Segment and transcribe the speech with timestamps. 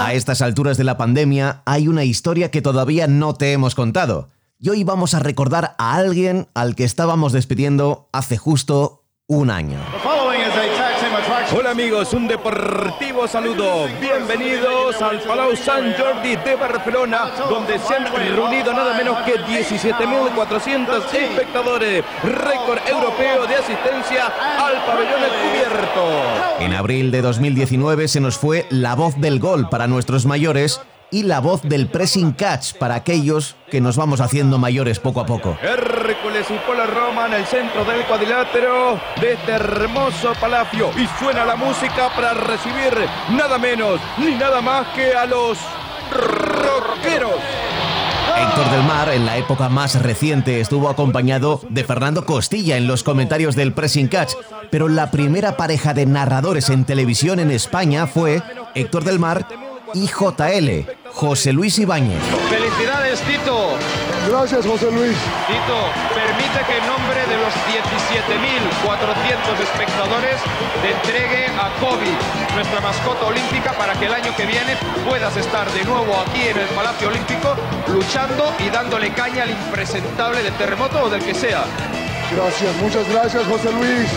[0.00, 4.30] A estas alturas de la pandemia hay una historia que todavía no te hemos contado.
[4.58, 9.78] Y hoy vamos a recordar a alguien al que estábamos despidiendo hace justo un año.
[11.52, 13.86] Hola amigos, un deportivo saludo.
[14.00, 21.14] Bienvenidos al Palau Sant Jordi de Barcelona, donde se han reunido nada menos que 17.400
[21.14, 22.04] espectadores.
[22.22, 24.26] Récord europeo de asistencia
[24.58, 26.60] al pabellón cubierto.
[26.60, 30.80] En abril de 2019 se nos fue la voz del gol para nuestros mayores
[31.10, 35.26] y la voz del pressing catch para aquellos que nos vamos haciendo mayores poco a
[35.26, 35.56] poco.
[35.62, 41.44] Hércules y Polo Roma en el centro del cuadrilátero de este hermoso palacio y suena
[41.44, 42.92] la música para recibir
[43.30, 45.58] nada menos ni nada más que a los
[46.10, 47.40] rockeros.
[48.36, 53.04] Héctor del Mar, en la época más reciente, estuvo acompañado de Fernando Costilla en los
[53.04, 54.32] comentarios del Pressing Catch,
[54.70, 58.42] pero la primera pareja de narradores en televisión en España fue
[58.74, 59.46] Héctor del Mar
[59.94, 62.20] y JL, José Luis Ibáñez.
[62.50, 63.78] Felicidades, Tito.
[64.28, 65.16] Gracias, José Luis.
[65.46, 65.78] Tito,
[66.14, 70.36] permite que en nombre de los 17.400 espectadores
[70.82, 72.10] te entregue a Kobe,
[72.54, 74.76] nuestra mascota olímpica, para que el año que viene
[75.08, 77.54] puedas estar de nuevo aquí en el Palacio Olímpico
[77.88, 81.64] luchando y dándole caña al impresentable del terremoto o del que sea.
[82.34, 84.10] Gracias, muchas gracias, José Luis.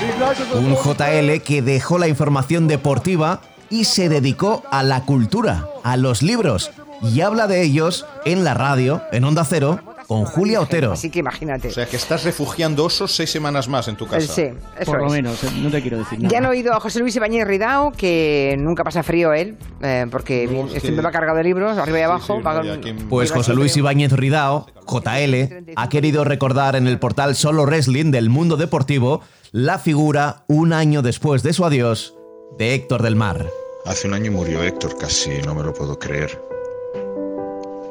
[0.00, 0.76] Y gracias a Un.
[0.76, 3.40] JL que dejó la información deportiva
[3.70, 6.70] y se dedicó a la cultura, a los libros,
[7.02, 10.92] y habla de ellos en la radio, en Onda Cero, con Julia Otero.
[10.92, 11.68] Así que imagínate.
[11.68, 14.20] O sea, que estás refugiando osos seis semanas más en tu casa.
[14.34, 14.48] sí,
[14.78, 15.12] eso Por lo es.
[15.12, 16.30] menos, eh, no te quiero decir nada.
[16.30, 20.44] Ya han oído a José Luis Ibáñez Ridao, que nunca pasa frío él, eh, porque
[20.44, 22.36] No, bien- es que- siempre va cargado de libros, arriba y abajo.
[22.36, 22.62] sí, va
[23.08, 28.10] Pues José Luis siempre- Ibáñez Ridao, JL, ha querido recordar en el portal Solo Wrestling
[28.10, 32.13] del mundo deportivo la figura, un año después de su adiós,
[32.56, 33.50] de Héctor del Mar.
[33.84, 36.40] Hace un año murió Héctor, casi no me lo puedo creer.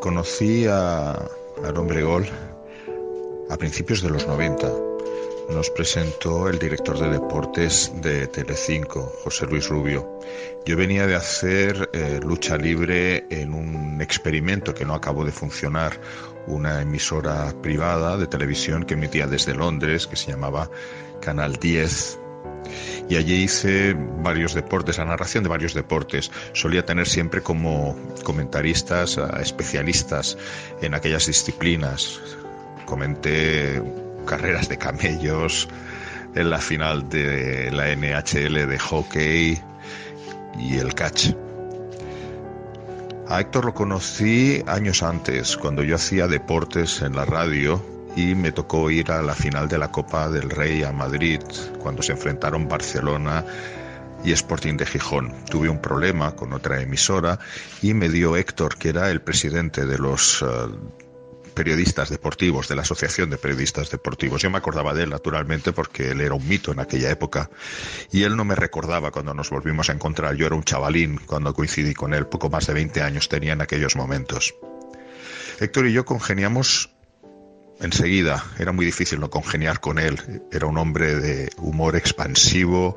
[0.00, 2.26] Conocí a, al hombre gol
[3.50, 4.72] a principios de los 90.
[5.50, 10.18] Nos presentó el director de deportes de Telecinco, José Luis Rubio.
[10.64, 16.00] Yo venía de hacer eh, lucha libre en un experimento que no acabó de funcionar,
[16.48, 20.68] una emisora privada de televisión que emitía desde Londres, que se llamaba
[21.20, 22.18] Canal 10,
[23.08, 26.30] y allí hice varios deportes, la narración de varios deportes.
[26.52, 30.36] Solía tener siempre como comentaristas especialistas
[30.82, 32.20] en aquellas disciplinas.
[32.84, 33.82] Comenté
[34.26, 35.68] carreras de camellos
[36.34, 39.60] en la final de la NHL de hockey
[40.58, 41.30] y el catch.
[43.28, 48.50] A Héctor lo conocí años antes, cuando yo hacía deportes en la radio y me
[48.50, 51.40] tocó ir a la final de la Copa del Rey a Madrid,
[51.78, 53.44] cuando se enfrentaron Barcelona
[54.24, 55.34] y Sporting de Gijón.
[55.44, 57.38] Tuve un problema con otra emisora
[57.82, 60.46] y me dio Héctor, que era el presidente de los eh,
[61.54, 64.40] periodistas deportivos, de la Asociación de Periodistas Deportivos.
[64.40, 67.50] Yo me acordaba de él, naturalmente, porque él era un mito en aquella época.
[68.10, 70.34] Y él no me recordaba cuando nos volvimos a encontrar.
[70.36, 73.60] Yo era un chavalín cuando coincidí con él, poco más de 20 años tenía en
[73.60, 74.54] aquellos momentos.
[75.60, 76.95] Héctor y yo congeniamos
[77.80, 78.44] enseguida.
[78.58, 80.42] Era muy difícil no congeniar con él.
[80.52, 82.96] Era un hombre de humor expansivo,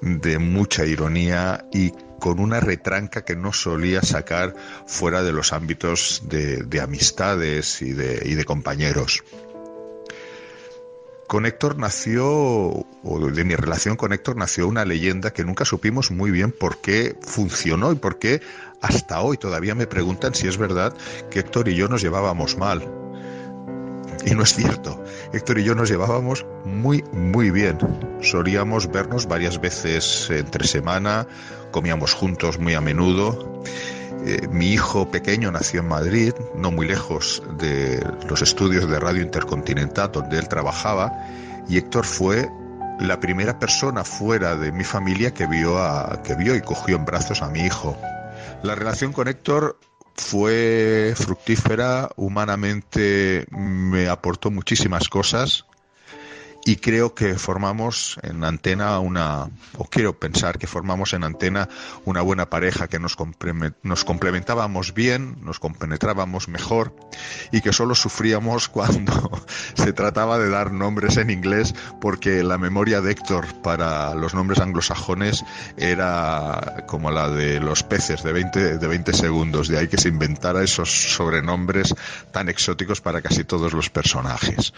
[0.00, 4.54] de mucha ironía y con una retranca que no solía sacar
[4.86, 9.24] fuera de los ámbitos de, de amistades y de, y de compañeros.
[11.26, 16.10] Con Héctor nació, o de mi relación con Héctor nació una leyenda que nunca supimos
[16.10, 18.40] muy bien por qué funcionó y por qué
[18.82, 20.92] hasta hoy todavía me preguntan si es verdad
[21.30, 23.09] que Héctor y yo nos llevábamos mal.
[24.24, 25.02] Y no es cierto.
[25.32, 27.78] Héctor y yo nos llevábamos muy, muy bien.
[28.20, 31.26] Solíamos vernos varias veces entre semana,
[31.70, 33.62] comíamos juntos muy a menudo.
[34.26, 39.22] Eh, mi hijo pequeño nació en Madrid, no muy lejos de los estudios de Radio
[39.22, 41.10] Intercontinental donde él trabajaba,
[41.68, 42.50] y Héctor fue
[43.00, 47.06] la primera persona fuera de mi familia que vio, a, que vio y cogió en
[47.06, 47.96] brazos a mi hijo.
[48.62, 49.78] La relación con Héctor
[50.20, 55.64] fue fructífera, humanamente me aportó muchísimas cosas
[56.64, 61.68] y creo que formamos en antena una, o quiero pensar que formamos en antena
[62.04, 63.16] una buena pareja, que nos,
[63.82, 66.94] nos complementábamos bien, nos compenetrábamos mejor
[67.50, 73.00] y que solo sufríamos cuando se trataba de dar nombres en inglés porque la memoria
[73.00, 75.44] de Héctor para los nombres anglosajones
[75.76, 80.08] era como la de los peces de 20, de 20 segundos, de ahí que se
[80.08, 81.94] inventara esos sobrenombres
[82.32, 84.72] tan exóticos para casi todos los personajes.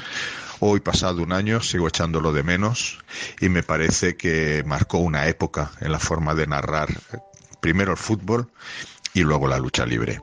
[0.64, 3.00] Hoy, pasado un año, sigo echándolo de menos
[3.40, 6.86] y me parece que marcó una época en la forma de narrar
[7.60, 8.48] primero el fútbol
[9.12, 10.20] y luego la lucha libre.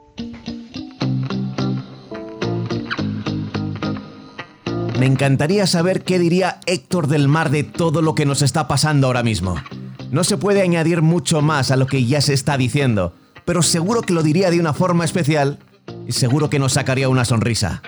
[4.97, 9.07] Me encantaría saber qué diría Héctor del Mar de todo lo que nos está pasando
[9.07, 9.62] ahora mismo.
[10.09, 13.13] No se puede añadir mucho más a lo que ya se está diciendo,
[13.44, 15.59] pero seguro que lo diría de una forma especial
[16.07, 17.81] y seguro que nos sacaría una sonrisa.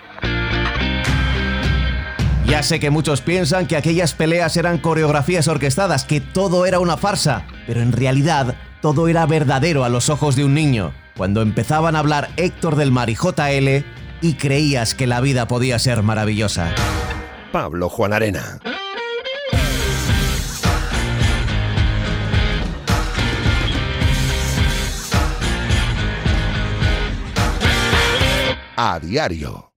[2.51, 6.97] Ya sé que muchos piensan que aquellas peleas eran coreografías orquestadas, que todo era una
[6.97, 11.95] farsa, pero en realidad todo era verdadero a los ojos de un niño, cuando empezaban
[11.95, 13.85] a hablar Héctor del Mar y JL
[14.19, 16.75] y creías que la vida podía ser maravillosa.
[17.53, 18.59] Pablo Juan Arena.
[28.75, 29.70] A diario.